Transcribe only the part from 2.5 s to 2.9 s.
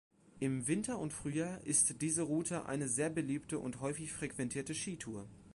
eine